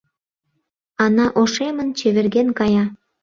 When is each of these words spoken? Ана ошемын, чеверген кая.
Ана 1.03 1.25
ошемын, 1.41 1.89
чеверген 1.97 2.47
кая. 2.59 2.85